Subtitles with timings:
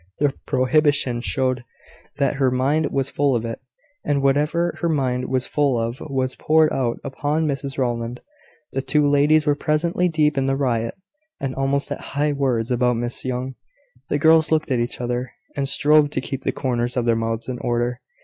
[0.17, 1.63] The prohibition showed
[2.17, 3.59] that her mind was full of it:
[4.03, 8.19] and whatever her mind was full of was poured out upon Mrs Rowland.
[8.71, 10.95] The two ladies were presently deep in the riot,
[11.39, 13.53] and almost at high words about Miss Young.
[14.09, 17.47] The girls looked at each other, and strove to keep the corners of their mouths
[17.47, 18.01] in order.